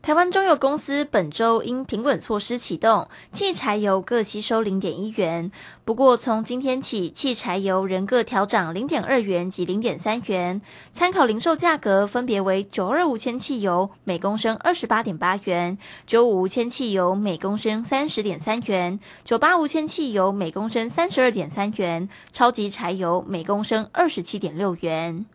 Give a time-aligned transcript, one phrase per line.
[0.00, 5.50] 台湾中油公司本周因平稳措施启动，汽柴油各吸收零点一元。
[5.84, 10.62] 不过从今天起，汽柴油仍各调涨零点二元及零点三元。
[10.94, 15.76] 参考零售价格分别为九二五千汽油每公升二十八点八元，
[16.06, 25.26] 九五五千汽油每公升三十点三元，九八五千汽油每公升三十二点三元，超级柴油每公升二十七点六元。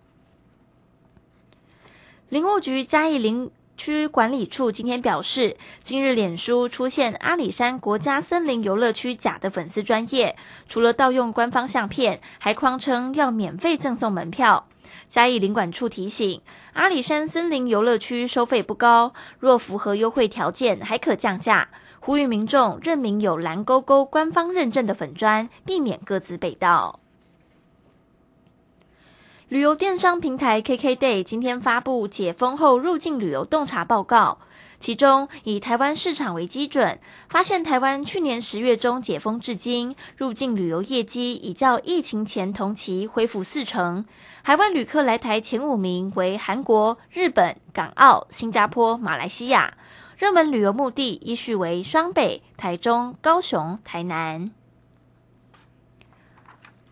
[2.29, 3.51] 林务局加一零。
[3.83, 10.37] 区管理处今天表示，今日脸书出现阿里山国家森林游乐区假的粉丝专业，
[10.69, 14.67] 除了盗用官方相片，还谎称要免费赠送门票。
[15.09, 16.41] 嘉义领管处提醒，
[16.71, 21.67] 阿里山森林游乐区收费不高，若符合优惠条件，还可降价。
[21.99, 27.01] 呼吁民众认明有蓝勾勾官方认证的粉砖，避免各自被盗。
[29.49, 34.39] 旅游电商平台 KKday 今天发布解封后入境旅游洞察报告，
[34.79, 44.05] 其中以台湾市场为基准，发现台湾去年十月中解封至今，入境旅游业绩已较疫情前同期恢复四成。
[44.41, 49.73] 海外旅客来台前五名为韩国、日本、港澳、新加坡、马来西亚，
[50.17, 54.51] 热门旅游目的依序为双北、台中、高雄、台南。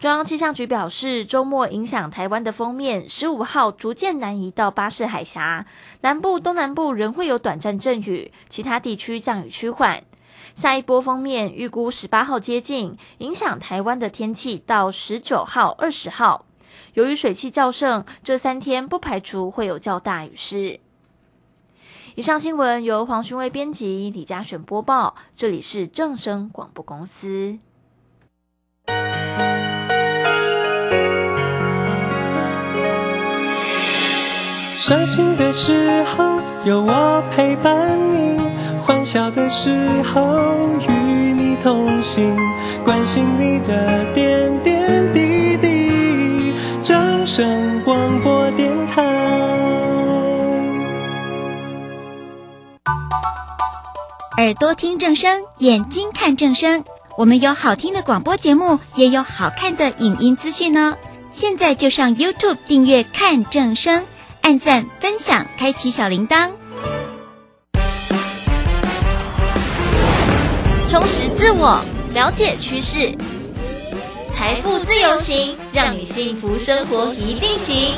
[0.02, 5.68] 中央气象局表示，周末影响台湾的锋面十五号逐渐南移到巴士海峡，
[6.02, 10.04] 南部、东南部仍会有短暂阵雨，其他地区降雨趋缓。
[10.56, 16.48] 下一波锋面预估十八号接近，影响台湾的天气到十九号、二十号。
[16.96, 20.80] 由于水汽较盛，这三天不排除会有较大雨势。
[22.16, 27.60] 以上新闻由黄勋威编辑，李嘉璇播报，这里是正声广播公司。
[34.82, 38.42] 伤心的时候有我陪伴你，
[38.82, 39.70] 欢笑的时
[40.12, 40.40] 候
[40.80, 42.36] 与你同行，
[42.84, 46.56] 关心你的点点滴滴。
[46.82, 49.04] 掌声广播电台，
[54.38, 56.84] 耳朵听正声，眼睛看正声。
[57.20, 60.98] 我们有好听的广播节目，也有好看的影音资讯呢。
[61.30, 64.02] 现在就上 YouTube 订阅看正声。
[64.52, 66.50] 按赞、分享、开启小铃铛，
[70.90, 71.82] 充实自我，
[72.14, 73.16] 了解趋势，
[74.36, 77.94] 财富自由行，让你幸福生活一定行。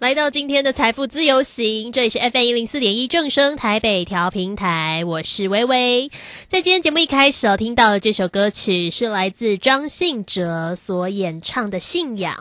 [0.00, 6.10] 来到今天的财富自由行，这里是 FM 一零四点一正声台北调平台，我是微微。
[6.48, 12.34] 在今天节目一开始哦，听到的这首歌曲是来自张信哲所演唱的《信仰》。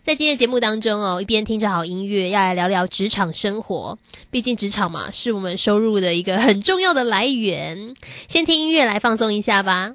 [0.00, 3.98] 在今天节目当中哦，一边听着好音乐，要来聊聊职场生活。
[4.30, 7.96] 毕竟职场嘛，是我们收入的一个很重要的来源。
[8.28, 9.94] 先听音乐来放松一下吧。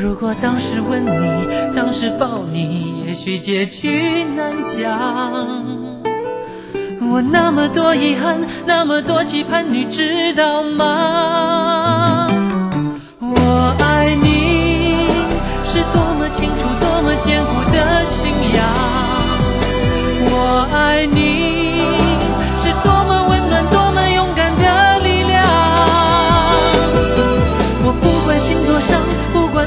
[0.00, 1.46] 如果当时吻你
[1.76, 5.62] 当时抱你也许结局难讲。
[7.10, 12.26] 我那么多遗憾那么多期盼你知道吗？
[13.20, 15.06] 我爱你
[15.66, 18.64] 是多么清楚多么坚固的信仰。
[20.24, 21.61] 我爱你。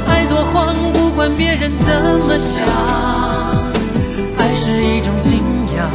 [0.07, 2.65] 爱多慌，不管别人怎么想，
[4.37, 5.41] 爱是一种信
[5.75, 5.89] 仰，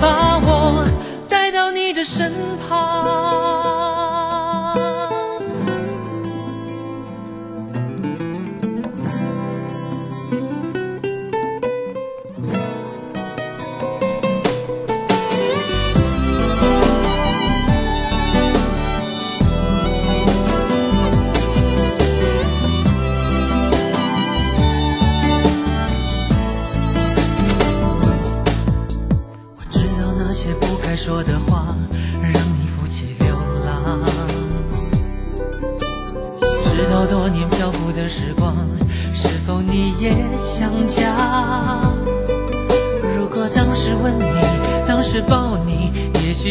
[0.00, 0.84] 把我
[1.28, 2.32] 带到你的身
[2.68, 3.29] 旁。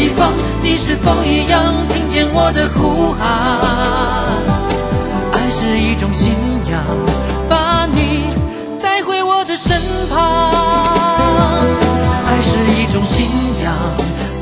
[0.00, 0.32] 地方，
[0.62, 3.60] 你是否一样听见我的呼喊？
[5.30, 6.34] 爱是一种信
[6.70, 6.82] 仰，
[7.50, 8.22] 把你
[8.82, 10.50] 带回我的身旁。
[12.24, 13.28] 爱是一种信
[13.62, 13.74] 仰，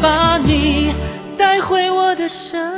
[0.00, 0.94] 把你
[1.36, 2.77] 带回我的身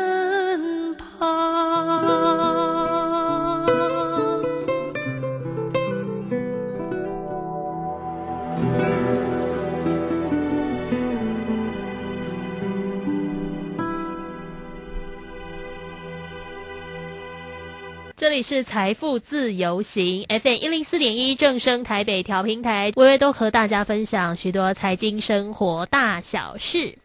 [18.21, 26.99] 这里是财富自由行 FM 一零四点一正声台北调频台，微微都和大家分享许多财经生活大小事。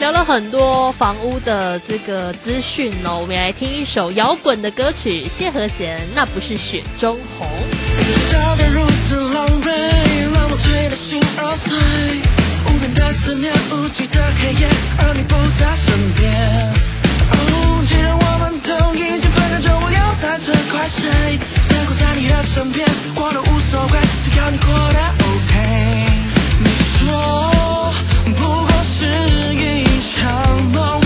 [0.00, 7.46] 聊了很多房屋的这个资讯哦，我们来听一首摇滚的歌曲，谢和弦，那不是雪中红。
[8.32, 9.70] 笑得如此狼狈，
[10.94, 11.76] 心儿碎。
[12.66, 14.68] 无边的思念，无际的黑夜，
[14.98, 16.72] 而你不在身边。
[17.86, 21.38] 既然我们都已经分开，就不要再责怪谁。
[21.62, 25.52] 生活在你的身边，我都无所谓，只要你过得 OK。
[26.60, 27.92] 你说
[28.34, 29.04] 不过是
[29.54, 29.84] 一
[30.16, 30.22] 场
[30.72, 31.00] 梦，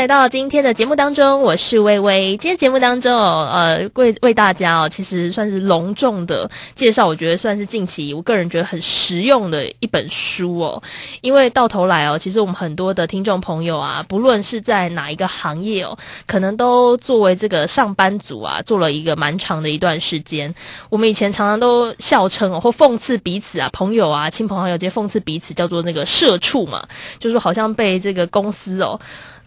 [0.00, 2.34] 来到今天的节目当中，我是微微。
[2.38, 10.82] 今天节目当中哦，呃，为为大家哦，其实算是隆重的介绍，我觉得算是近期我个人觉得很实用的一本书哦。
[11.20, 20.54] 因为到头来哦，其实我们很多的听众朋友啊，不论是在哪一个行业哦，可能都作为这个上班族啊，做了一个蛮长的一段时间。
[20.88, 26.82] 我们以前常常都笑称哦，或讽刺彼此啊，朋友啊，亲朋好友这些讽刺彼此，叫做那个社畜嘛，
[27.18, 28.98] 就是好像被这个公司哦。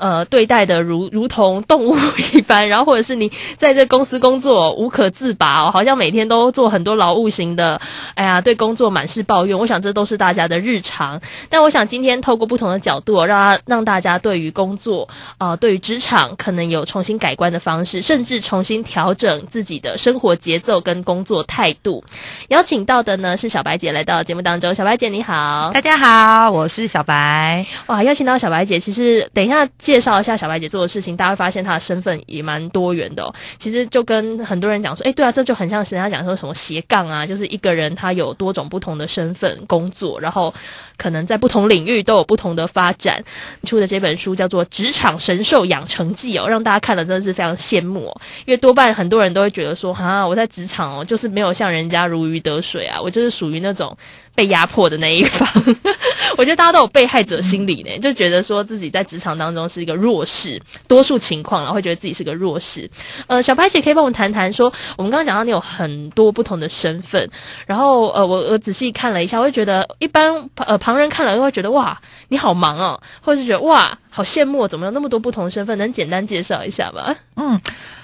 [0.03, 1.95] 呃，对待的如如同动物
[2.33, 7.79] 一般，然后或者是你在这公司工作无可自拔哦，好像每天都做很多劳务型的，
[8.15, 9.57] 哎呀，对工作满是抱怨。
[9.57, 11.21] 我想这都是大家的日常。
[11.47, 15.07] 但我想今天透过不同的角度，让他让大家对于工作
[15.37, 22.03] 啊，对于职场可能有重新改观的方式，甚至重新调整自己的生活节奏跟工作态度。
[22.49, 27.65] 邀请到的呢是小白姐来到节目当中，小白姐你好，大家好，我是小白。
[27.85, 29.65] 哇，邀请到小白姐，其实等一下。
[29.77, 33.31] 介介绍一下小白姐做的事情，大家会发现她的身份也蛮多元的哦。
[33.59, 40.51] 其实就跟很多人讲说，哎，对啊，这就很像人家讲说什么斜杠啊，就是一个人他有多种不同的身份工作，然后
[40.97, 43.23] 可能在不同领域都有不同的发展。
[43.65, 48.21] 出的这本书叫做《职场神兽养成记》哦，让大家看了真的是非常羡慕哦。
[48.45, 53.95] 因为多半很多人都会觉得说，啊，我在职场哦，就是没有像人家如鱼得水啊，我就是属于那种。
[54.35, 55.47] 被压迫的那一方，
[56.37, 62.89] 我觉得大家都有被害者心理呢，就觉得说自己在职场当中是一个弱势，多数情况然后会觉得自己是个弱势。
[63.27, 67.29] 呃，小白姐可以帮我们谈谈，说我们刚刚讲到你有很多不同的身份，
[67.67, 75.77] 然后呃，我我仔细看了一下，我会觉得一般呃旁人看了都会觉得哇，你好忙哦，或者是觉得哇，好羡慕，怎么有那么多不同身份？
[75.77, 77.15] 能简单介绍一下吗？
[77.35, 77.59] 嗯，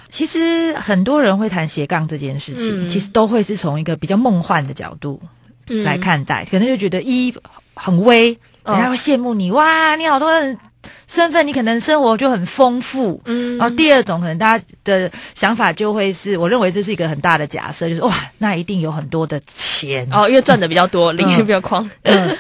[0.10, 5.20] 其实很多人会谈斜杠这件事情，其实都会是从一个比较梦幻的角度。
[5.84, 7.34] 来看待，可能就觉得一
[7.74, 10.58] 很威，人家会羡慕你哇，你好多人
[11.08, 13.22] 身份，你可能生活就很丰富。
[13.26, 20.08] 嗯，然后第二种可能大家的想法就会是，我认为这是一个很大的假设，就是哇，那一定有很多的钱。
[20.12, 21.90] 哦，因为赚的比较多，领域比较宽。
[22.04, 22.38] 嗯，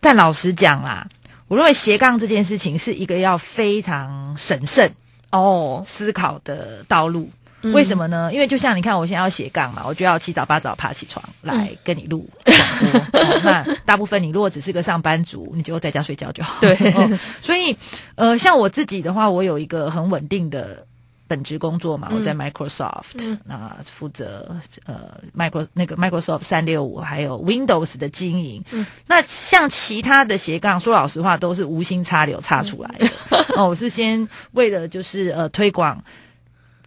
[0.00, 1.06] 但老实讲啦，
[1.48, 4.90] 我认为斜杠这件事情是一个要非常审慎
[5.30, 5.82] 哦。
[5.86, 7.28] 思考的道路。
[7.62, 8.30] 为什么呢？
[8.32, 13.40] 因为就像你看，我现在要斜杠嘛，我就要七早八早爬起床来跟你录广播。
[13.42, 16.60] 那大部分你如果只是个上班族，你就在家睡觉就好。
[16.60, 16.76] 对，
[17.42, 17.76] 所以
[18.14, 20.86] 呃，像我自己的话，我有一个很稳定的
[21.26, 28.62] 本职工作嘛，我在 Microsoft 那负责呃 Micro 那个 Microsoft 三六五还有 Windows 的经营。
[29.06, 33.10] 那像其他的斜杠，说老实话都是无心插柳插出来的。
[33.56, 36.00] 哦，我是先为了就是呃推广。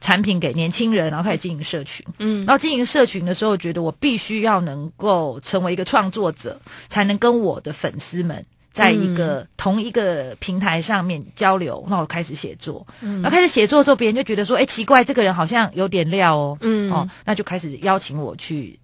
[0.01, 2.05] 产品给年轻人，然后开始经营社群。
[2.17, 8.43] 嗯，然后经营社群的时候，觉得我必须要能够成为一个创作者，才能跟我的粉丝们
[8.73, 11.85] 在一个同一个平台上面交流。
[11.87, 18.79] 那我开始写作，然后开始写作之后，别人就觉得说：“哎，奇怪，这个人好像有点料哦。”嗯，哦，那就开始邀请我去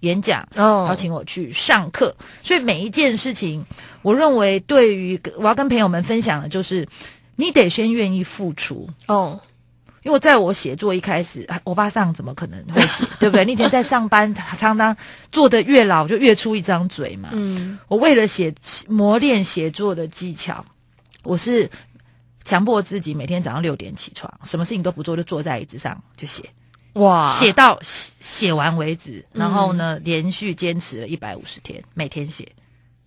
[0.00, 2.14] 演讲，邀请我去上课。
[2.42, 3.62] 所以每一件事情，
[4.00, 6.88] 我认为对于我要跟朋友们分享的，就是
[7.36, 9.38] 你得先愿意付出哦。
[10.08, 13.44] 因为在我写作一开始，欧巴桑怎么可能会写，对不对？
[13.44, 14.96] 那天在上班，常常
[15.30, 17.28] 做的越老就越出一张嘴嘛。
[17.32, 18.54] 嗯，我为了写
[18.86, 20.64] 磨练写作的技巧，
[21.24, 21.70] 我是
[22.42, 26.42] 强迫自己每天早上六点起床，什么事情都不做，就坐在椅子上就写，
[26.94, 29.22] 哇，写到写完为止。
[29.30, 32.48] 然后呢，连续坚持了一百五十天，每天写。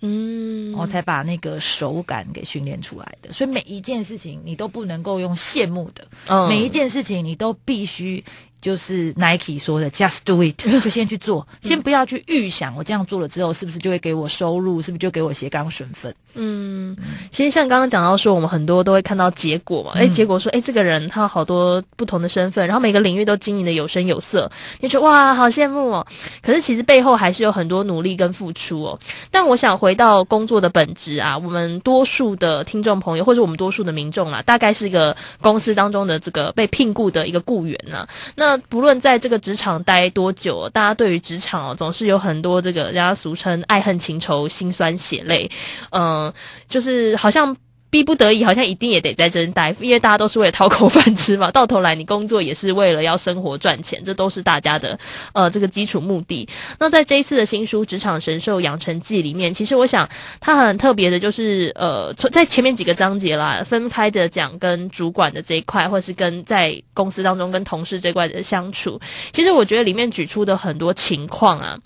[0.02, 8.24] 嗯，我才把那个手感给训练出来的，所以每一件事情你都不能够用羡慕的，每一件事情你都必须。
[8.62, 16.14] 就是 Nike 说的，just do it， 就先去做，先不要去预想我这样做了之后是不是就会给我收入，是不是就给我斜杠身份？
[16.36, 16.96] 嗯，
[17.32, 24.50] 其实像刚刚讲到说，我们很多都会看到结果嘛，哎，结果说，哎，这个人他有好多不同的身份，然后每个领域都经营的有声有色，
[24.80, 26.08] 你说哇，好羡慕哦。
[26.42, 29.00] 可是其实背后还是有很多努力跟付出哦。
[29.32, 38.51] 但我想回到工作的本质啊，我们多数的听众朋友或者我们多数的民众啊，大概是一个公司当中的这个被聘雇的一个雇员呢，那。
[38.58, 45.50] 不论在这个职场待多久，大家对于职场哦，总是有很多这个人家俗称爱恨情仇、心酸血泪，
[45.92, 46.34] 嗯，
[46.68, 47.56] 就是好像。
[47.92, 51.52] 逼不得已，好像一定也得在这待，因为大家都是为了讨口饭吃嘛。
[51.52, 54.98] 到头来，你工作也是为了要生活赚钱，这都是大家的
[55.34, 56.48] 呃这个基础目的。
[56.80, 68.98] 那在这一次的新书《职场神兽养成记》里面，其实我想它很特别的，就是呃从在前面几个章节啦，分开的讲跟主管的这一块，或是跟在公司当中跟同事这块的相处。
[69.34, 71.78] 其实我觉得里面举出的很多情况啊，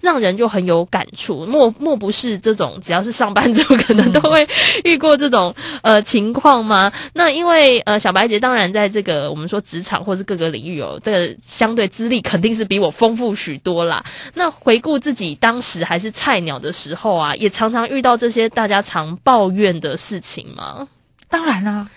[0.00, 1.44] 让人就很有感触。
[1.44, 4.46] 莫莫不是这种只要是上班族，可能都会
[4.84, 5.47] 遇过这种。
[5.52, 6.92] 种呃情况吗？
[7.12, 14.04] 那因为呃小白姐当然在这个我们说职场或是各个领域哦，这个相对资历肯定是比我丰富许多啦。
[14.34, 20.86] 那回顾自己当时还是菜鸟的时候啊，也常常遇到这些大家常抱怨的事情吗？
[21.28, 21.88] 当然啦、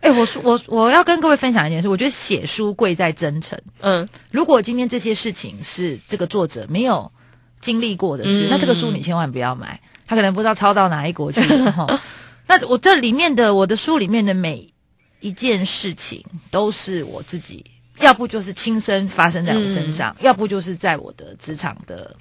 [0.00, 3.56] 哎、我说我我要跟各位分享一件事，我觉得写书贵在真诚。
[3.80, 7.10] 嗯如果今天这些事情是这个作者没有
[7.60, 11.86] 经历过的事，嗯那这个书你千万不要买，他可能不知道抄到哪一国去了哈。
[12.46, 14.72] 那我这里面的我的书里面的每
[15.20, 17.64] 一件事情，都是我自己，
[18.00, 22.16] 要不就是亲身发生在我身上，要不就是在我的职场的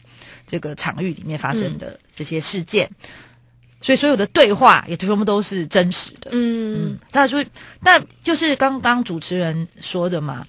[0.47, 2.89] 这个场域里面发生的这些事件。
[3.81, 6.31] 所以所有的对话也全部都是真实的。
[6.31, 7.45] 嗯嗯，那所以
[7.81, 10.43] 那就是刚刚主持人说的嘛，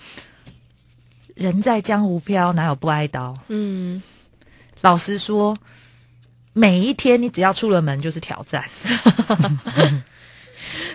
[1.35, 3.37] 人在江湖飘，哪有不挨刀？
[3.49, 4.03] 嗯
[4.81, 5.55] 老实说，
[6.59, 8.65] 每一天你只要出了门就是挑战。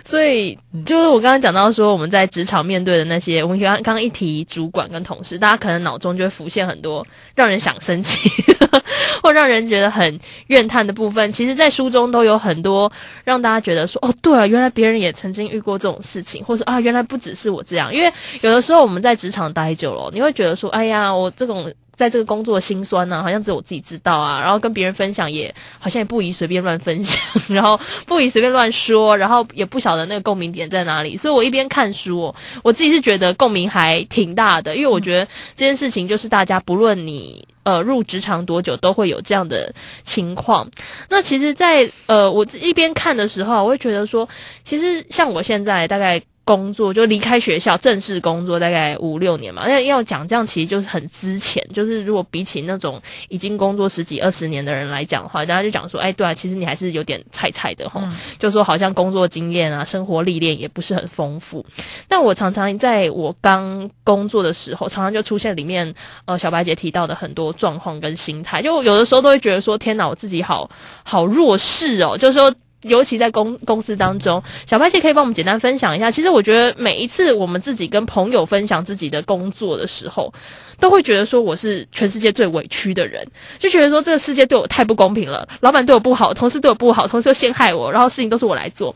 [0.04, 8.28] 所以就是我刚刚讲到说，我们在职场面对的那些，我们刚刚一提主管跟同事，大家可能脑中就会浮现很多让人想生气，
[9.22, 11.30] 或让人觉得很怨叹的部分。
[11.30, 12.90] 其实，在书中都有很多
[13.22, 17.94] 让大家觉得说，哦，对啊，原来别人也曾经遇过这种事情，或是啊，原来不只是我这样。
[17.94, 21.72] 因为有的时候我们在职场待久了，你会觉得说，哎呀，我这种。
[21.94, 31.16] 在这个工作的辛酸呢、好像只有我自己知道啊，然后跟别人分享也好像也不宜随便乱分享，然后不宜随便乱说， 然后也不晓得那个共鸣点在哪里。
[31.16, 35.24] 所以我一边看书、我自己是觉得共鸣还挺大的，因为我觉得
[35.54, 37.46] 这件事情就是大家不论你。
[37.64, 40.68] 呃，入职场多久都会有这样的情况。
[41.08, 44.28] 那其实在，呃我一边看的时候，我会觉得说，
[44.64, 58.02] 其实像我现在大概工作就离开学校正式工作大概五六年嘛，那要讲这样其实就是很之前，就是如果比起那种已经工作十几二十年的人来讲的话，大家就讲说，哎，对啊，其实你还是有点菜菜的哈，
[58.40, 61.64] 就说好像工作经验啊、生活历练也不是很丰富。
[62.08, 70.68] 但我常常在我刚工作的时候，常常就出现里面呃小白姐提到的很多状况跟心态，就有的时候都会觉得说，天哪，我自己好
[71.04, 72.52] 好弱势哦，就是说。
[72.82, 76.10] 尤其在公公司当中，小派系可以帮我们简单分享一下。
[76.10, 80.32] 其实我觉得每一次我们自己跟朋友分享自己的工作的时候，
[80.78, 83.26] 都会觉得说我是全世界最委屈的人，
[83.58, 88.94] 就觉得说这个世界对我太不公平了，老板对我不好，同事对我不好，同事又陷害我，然后事情都是我来做。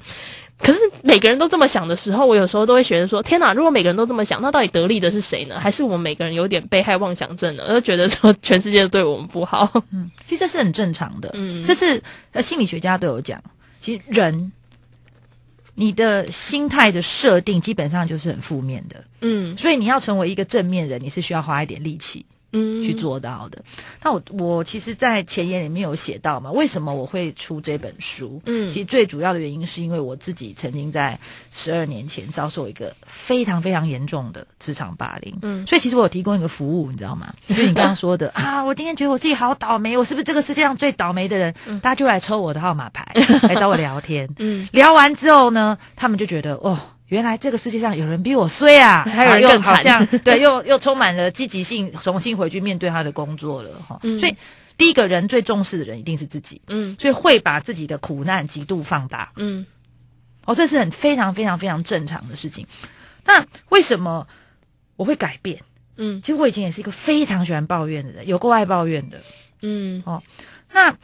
[0.59, 3.53] 可是每个人都这么想的时候，我有时候都会觉得说：天哪！
[3.53, 5.61] 如果每个人都这么想，那到底得利的是谁呢？
[5.61, 7.65] 还是我们每个人有点被害妄想症呢？
[7.69, 9.71] 就觉得说全世界都对我们不好。
[9.93, 13.39] 嗯其实这是很正常的，嗯这是呃心理学家都有讲，
[13.87, 14.51] 其实人
[15.77, 19.57] 你的心态的设定基本上就是很负面的，嗯。
[19.57, 23.63] 所以你要成为一个正面人，你是需要花一点力气嗯去做到的。
[24.03, 28.41] 那我我其实，在前言里面有写到嘛，为什么我会出这本书？
[28.47, 31.19] 嗯其实最主要的原因是因为我自己曾经在
[31.53, 37.33] 十二年前遭受一个非常非常严重的职场霸凌，嗯所以其实我有提供一个服务，你知道吗？
[37.49, 41.55] 就你刚刚说的 啊，我今天觉得我自己好倒霉，我是不是这个世界上最倒霉的人？
[41.83, 43.07] 大家就来抽我的号码牌，
[43.49, 44.29] 来找我聊天。
[44.39, 46.79] 嗯聊完之后呢，他们就觉得哦。
[47.09, 53.99] 原来这个世界上有人比我衰啊， 还有更惨好像 对，又又充满了积极性，重新回去面对他的工作了哈。
[54.03, 54.37] 嗯所以
[54.77, 59.31] 第一个人最重视的人一定是自己，嗯所以会把自己的苦难极度放大。
[59.37, 59.65] 嗯
[60.45, 62.67] 哦，这是很非常非常非常正常的事情。
[63.25, 64.27] 那为什么
[64.97, 65.61] 我会改变？
[65.97, 69.21] 嗯其实我以前也是一个非常喜欢抱怨的人，有够爱抱怨的。
[69.63, 70.23] 嗯哦
[70.73, 70.95] 那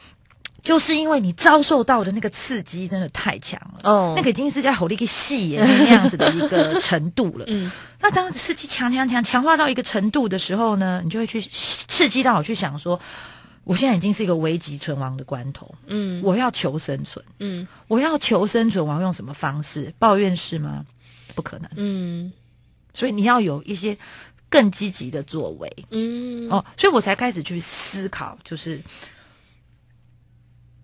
[0.63, 7.43] 就是因为你遭受到的那个刺激真的太强了，哦那个已经是在吼了一个戏耶那样子的一个程度了。
[7.49, 12.99] 嗯那当刺激强强强强化到一个程度的时候呢，你就会去刺激到我去想说，
[13.65, 19.93] 我现在已经是一个危急存亡的关头，嗯我要求生存，嗯我要求生存，我要用什么方式？
[19.99, 20.85] 抱怨是吗？
[21.35, 21.69] 不可能。
[21.75, 22.31] 嗯
[22.93, 23.97] 所以你要有一些
[24.49, 28.81] 更积极的作为嗯哦，所以我才开始去思考，就是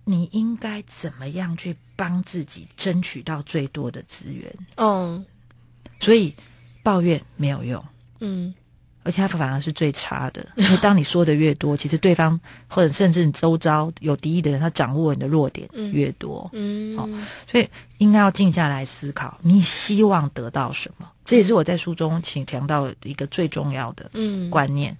[0.10, 4.52] 你应该怎么样去帮自己争取到最多的资源。
[4.78, 5.24] 哦
[6.00, 6.34] 所以
[6.82, 7.84] 抱怨没有用，
[8.22, 8.54] 嗯
[9.04, 16.50] 而且它反而是最差的，因为当你说的越多， 其实对方或者甚至你周遭有敌意的人，他掌握你的弱点越多。
[16.54, 17.08] 嗯好
[17.48, 17.68] 所以
[18.00, 21.10] 应该要静下来思考，你希望得到什么？
[21.26, 24.96] 这也是我在书中请强调一个最重要的嗯，观念。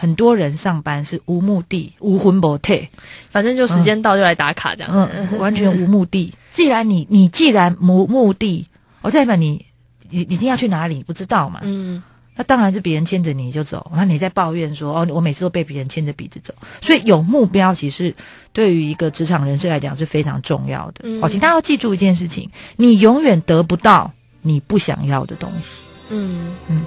[0.00, 2.88] 很多人上班是无目的、无魂不退，
[3.28, 4.90] 反正就时间到就来打卡这样。
[4.90, 6.32] 嗯，完全无目的。
[6.54, 8.64] 既然你你既然无目的，
[9.02, 9.62] 我代表你
[10.08, 11.60] 你你一定要去哪里，你不知道嘛？
[11.62, 12.02] 嗯
[12.34, 16.54] 那那当然是别人牵着你就走，那你在抱怨说哦，我每次都被别人牵着鼻子走。
[16.80, 18.14] 所以有目标，其实
[18.54, 21.02] 对于一个职场人士来讲是非常重要的。
[21.02, 24.10] 嗯哦，请大家要记住一件事情：你永远得不到
[24.40, 25.82] 你不想要的东西。
[26.08, 26.82] 嗯嗯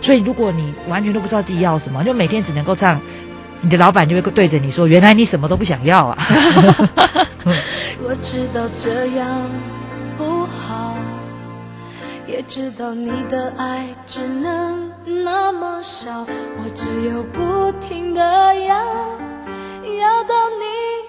[0.00, 3.00] 所以，如果你完全都不知道自己要什么，就每天只能够唱，
[3.60, 6.18] 你的老板就会对着你说：“原来你什么都不想要啊。
[8.02, 9.28] 我知道这样
[10.16, 10.96] 不好，
[12.26, 18.22] 也知道你的爱只能那么少，我只有不停的
[18.64, 20.64] 要，要到你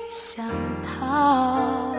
[0.10, 0.46] 想
[0.84, 1.96] 逃。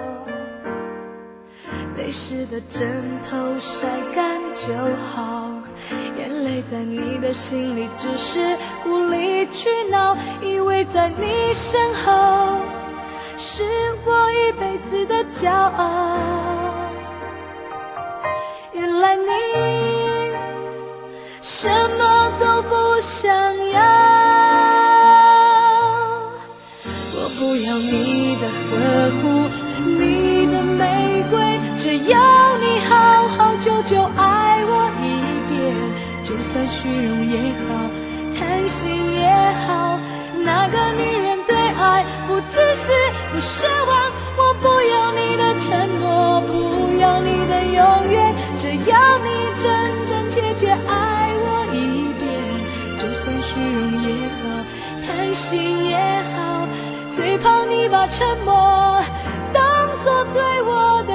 [1.96, 4.72] 泪湿的枕头晒干就
[5.14, 5.50] 好，
[6.18, 12.60] 眼泪在你的心里只是无理取闹，以为在你身后。
[13.38, 13.62] 是
[14.04, 16.18] 我一辈子的骄傲。
[18.72, 19.24] 原来你
[21.40, 23.32] 什么都不想
[23.70, 23.80] 要，
[27.14, 28.70] 我不要你的呵
[29.20, 29.22] 护，
[29.98, 31.41] 你的玫瑰，
[31.82, 32.16] 只要
[32.58, 35.18] 你好好久久爱我一
[35.50, 35.74] 遍，
[36.24, 37.90] 就算虚荣也好，
[38.38, 39.26] 贪心也
[39.66, 39.98] 好，
[40.44, 42.92] 那个女人对爱不自私
[43.32, 49.28] 不奢望，我不要你的承诺，不要你的永远，只要你
[49.60, 52.30] 真真切切爱我一遍，
[52.96, 54.40] 就算虚荣也好，
[55.04, 55.98] 贪心也
[56.32, 56.64] 好，
[57.12, 59.02] 最怕你把沉默
[59.52, 59.62] 当
[60.04, 61.11] 作对我的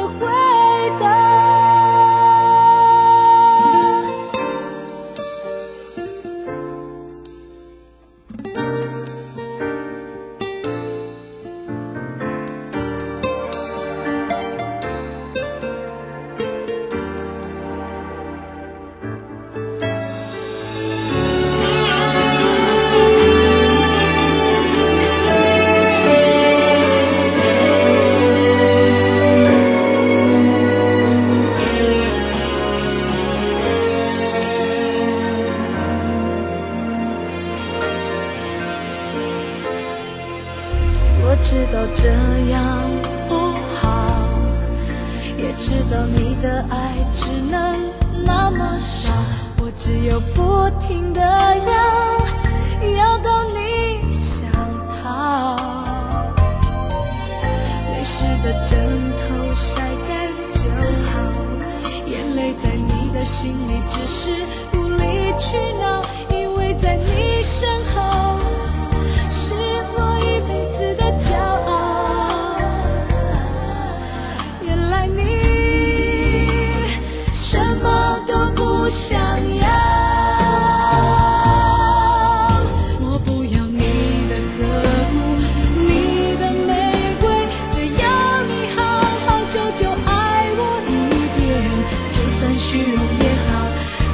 [92.70, 93.66] 虚荣也好，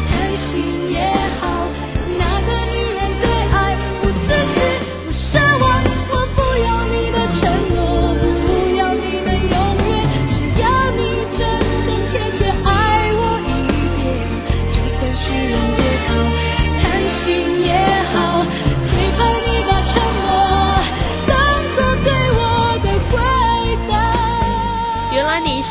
[0.08, 1.12] 贪心也
[1.42, 1.53] 好，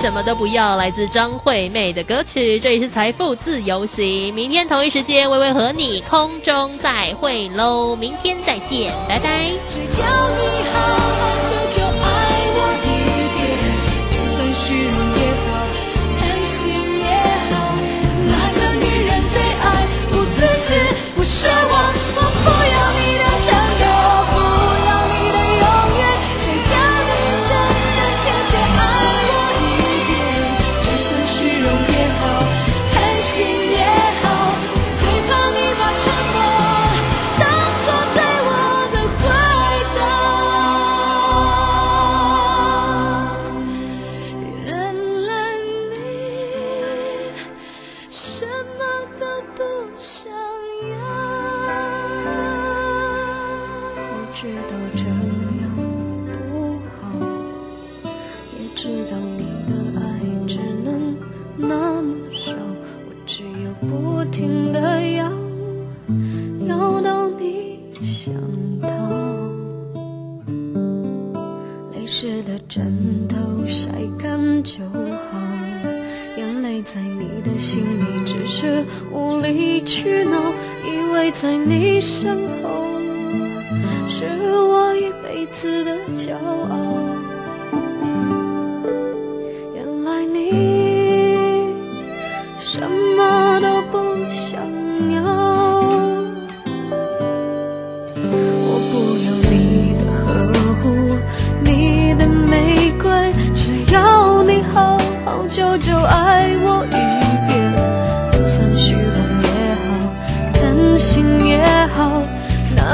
[0.03, 4.35] 什么都不要，来自张惠妹的歌曲，这里是财富自由行。
[4.35, 9.53] 明天同一时间，微微和你空中再会喽，明天再见，拜拜。
[9.71, 11.32] 只要你好好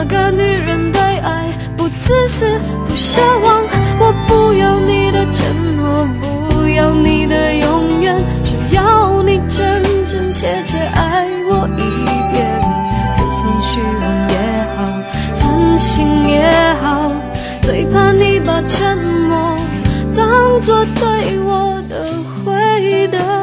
[0.00, 2.56] 那个女人对爱不自私
[2.86, 3.64] 不奢望，
[3.98, 6.06] 我不要你的承诺，
[6.48, 11.82] 不要你的永远，只要你真真切切爱我一
[12.30, 12.60] 遍，
[13.16, 14.36] 就算虚荣也
[14.76, 14.78] 好，
[15.40, 16.48] 贪心也
[16.80, 17.10] 好，
[17.62, 19.58] 最怕你把沉默
[20.16, 22.06] 当作对我的
[22.44, 23.37] 回答。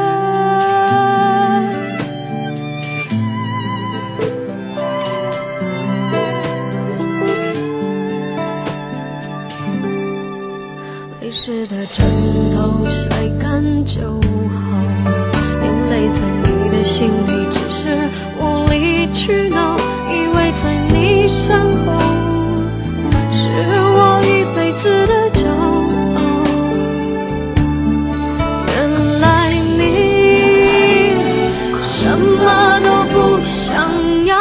[12.96, 13.04] 晒
[13.40, 14.58] 干就好，
[15.62, 17.80] 眼泪在你的心里只是
[18.40, 18.74] 无理
[19.12, 19.76] 取闹，
[20.10, 21.86] 以为在你身后
[23.32, 23.38] 是
[23.96, 25.44] 我一辈子的骄
[26.16, 26.18] 傲。
[28.68, 28.76] 原
[29.20, 29.24] 来
[29.76, 29.80] 你
[31.82, 33.54] 什么都不想
[34.24, 34.34] 要。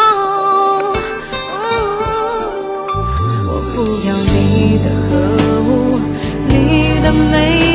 [3.48, 4.34] 我不要你
[4.84, 5.12] 的呵
[5.64, 5.68] 护，
[6.48, 6.54] 你
[7.02, 7.75] 的美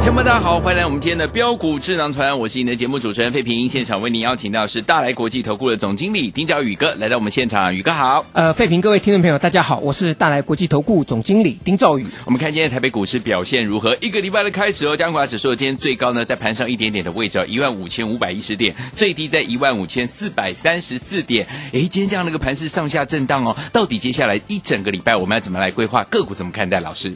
[0.00, 8.24] 听听众们大家好，欢迎来我们今天的标股智囊团，我是你的节目主持人费平，现场为您邀请到是大来国际投顾的总经理丁兆宇哥来到我们现场，宇哥好。
[8.32, 12.06] 呃，费平，各位听众朋友，大家好，我是大来国际投顾总经理丁兆宇。
[12.24, 13.94] 我们看今天台北股市表现如何？
[14.00, 21.46] 一个礼拜的开始哦，加权指数今天最高呢在盘上一点点的位置，一万五千五百一十点，最低在一万五千四百三十四点。
[21.72, 26.34] 诶，今天这样的一个盘势上下震荡哦，到底接下来一整个礼拜我们要怎么来规划个股？
[26.34, 26.80] 怎么看待？
[26.80, 27.14] 老师？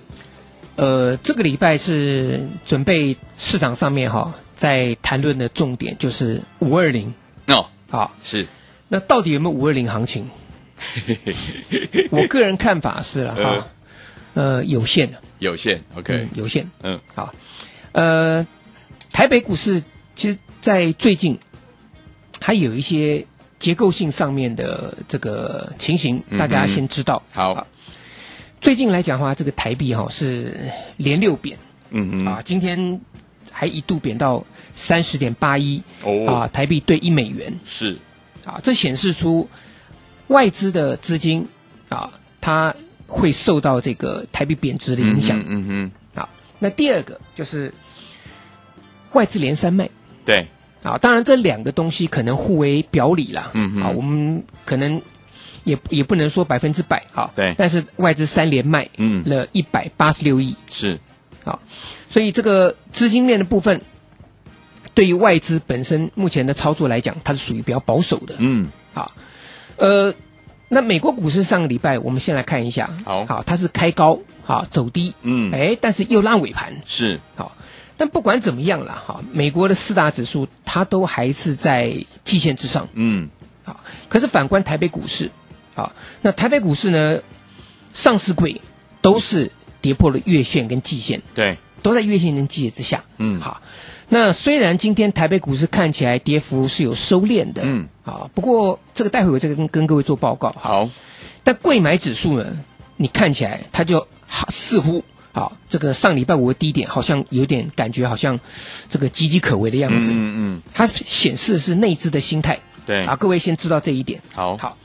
[0.76, 7.12] 呃，这个礼拜是准备市场上面哈，在谈论的重点就是五二零。
[7.46, 8.12] 哦，好。
[8.22, 8.46] 是。
[8.88, 10.28] 那到底有没有五二零行情？
[12.10, 13.68] 我个人看法是了哈，
[14.34, 15.10] 呃，有限。
[15.10, 17.32] 的，有限，OK，、嗯有限，嗯，好，
[17.92, 18.46] 呃，
[19.12, 19.82] 台北股市
[20.14, 21.38] 其实，在最近
[22.40, 23.26] 还有一些
[23.58, 27.22] 结构性上面的这个情形，嗯大家先知道。
[27.32, 27.66] 好，
[28.64, 31.58] 最近来讲的话，这个台币哈、是连六贬，
[31.90, 32.26] 嗯嗯。
[32.26, 32.98] 啊，今天
[33.52, 34.42] 还一度贬到
[34.74, 36.26] 三十点八一，哦。
[36.26, 37.94] 啊，台币兑一美元，是。
[38.46, 39.46] 啊，这显示出
[40.28, 41.46] 外资的资金
[41.90, 42.74] 啊，它
[43.06, 45.38] 会受到这个台币贬值的影响。
[45.46, 46.26] 嗯嗯，啊，
[46.58, 47.70] 那第二个就是
[49.12, 49.86] 外资连三卖。
[50.24, 50.46] 对，
[50.82, 53.50] 啊，当然这两个东西可能互为表里啦。
[53.52, 53.82] 嗯嗯。
[53.82, 55.02] 啊，我们可能
[55.64, 57.30] 也也不能说百分之百哈。
[57.34, 57.54] 对。
[57.58, 59.22] 但是外资三连卖，嗯。
[59.28, 60.54] 了一百八十六亿。
[60.70, 61.00] 是，
[61.44, 61.60] 好，
[62.08, 63.80] 所以这个资金面的部分，
[64.94, 68.36] 对于外资本身目前的操作来讲，它是属于比较保守的。
[68.38, 69.12] 嗯，好，
[69.76, 70.14] 呃，
[70.68, 72.90] 那美国股市上个礼拜，我们先来看一下。
[73.04, 73.26] 好。
[73.26, 75.52] 好，它是开高，好走低，嗯。
[75.52, 77.56] 哎，但是又拉尾盘，是，好。
[77.96, 82.88] 但不管怎么样了，哈，美国的四大指数它都还是在季线之上。
[82.94, 83.28] 嗯，
[83.62, 83.78] 好。
[84.08, 85.30] 可是反观台北股市，
[85.74, 87.20] 啊，那台北股市呢，
[87.92, 88.60] 上市柜
[89.00, 93.04] 都是跌破了月线跟季线，对，都在月线跟季线之下。
[93.18, 93.60] 嗯，好，
[94.08, 100.54] 那虽然今天台北股市看起来跌幅是有收敛的，嗯，啊，不过这个待会我再跟跟各位做报告。
[100.58, 100.88] 好，
[101.42, 102.46] 但贵买指数呢，
[102.96, 105.04] 你看起来它就好似乎。
[105.32, 108.38] 好，这个上礼拜五的低点好像有点感觉，好像
[108.88, 110.10] 这个岌岌可危的样子。
[110.12, 112.60] 嗯嗯，它显示的是内资的心态。
[112.86, 114.22] 对啊，各位先知道这一点。
[114.32, 114.78] 好，好。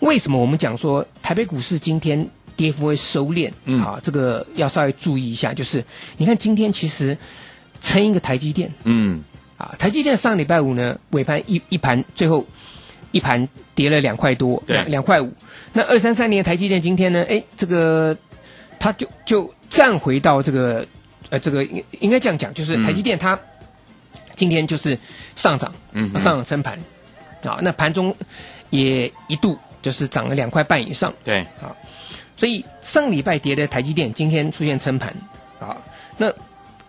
[0.00, 3.52] 那为什么我们讲说台北股市今天跌幅会收敛？
[3.64, 5.54] 嗯啊，这个要稍微注意一下。
[5.54, 5.84] 就是
[6.16, 7.16] 你看今天其实
[7.80, 9.22] 撑一个台积电，嗯，
[9.56, 12.44] 啊，台积电上礼拜五呢尾盘一一盘最后
[13.12, 15.32] 一盘跌了两块多，两两块五。
[15.72, 18.16] 那二三三年台积电今天呢，哎，这个
[18.78, 20.86] 它就就站回到这个
[21.30, 23.38] 呃这个应应该这样讲，就是嗯台积电它
[24.34, 24.98] 今天就是
[25.36, 26.78] 上涨，嗯上涨升盘
[27.44, 28.14] 啊，那盘中
[28.70, 31.74] 也一度就是涨了两块半以上，对，啊，
[32.36, 35.14] 所以上礼拜跌的台积电今天出现撑盘。
[35.60, 35.76] 啊，
[36.16, 36.32] 那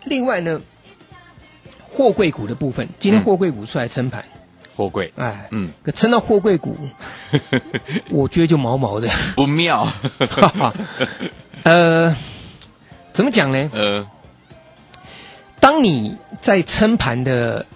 [0.04, 0.60] 另外呢，
[1.90, 4.24] 货柜股的部分，今天嗯货柜股出来撑盘，
[4.74, 6.76] 货柜，哎，嗯，可撑到货柜股，
[8.08, 9.86] 我觉得就毛毛的，不妙，
[11.64, 12.16] 呃，
[13.12, 13.70] 怎么讲呢？
[13.74, 14.08] 呃，
[15.60, 17.66] 当你在撑盘的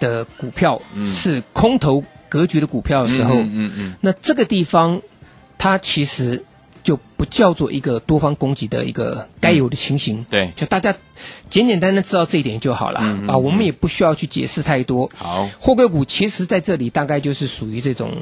[0.00, 5.02] 的股票是空头格局的股票的时候，嗯嗯嗯那这个地方
[5.58, 6.42] 它其实
[6.82, 10.24] 就不叫做一个多方攻击的一个该有的情形。
[10.30, 10.96] 对，就大家
[11.50, 15.10] 简简单单知道这一点就好了、啊，我们也不需要去解释太多。
[15.14, 18.12] 好，货柜股其实在这里大概就是属于这种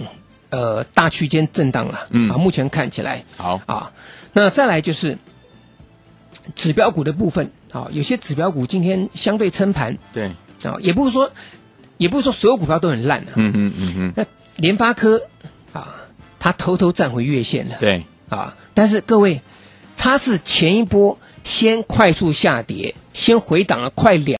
[0.50, 2.28] 呃大区间震荡了，嗯。
[2.30, 3.24] 啊，目前看起来。
[3.36, 3.92] 好，啊，
[4.32, 5.16] 那再来就是
[6.56, 9.96] 指标股的部分啊，有些指标股今天相对撑盘。
[10.12, 10.32] 对，
[10.64, 11.30] 啊，也不是说
[11.98, 14.24] 也不是说所有股票都很烂啊，嗯嗯嗯嗯，那
[14.56, 15.20] 联发科
[15.72, 15.94] 啊，
[16.38, 19.42] 它偷偷站回月线了，对，啊，但是各位，
[19.96, 24.36] 它是前一波先快速下跌，先回档了快两。